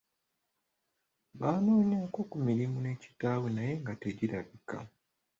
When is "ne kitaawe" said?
2.81-3.47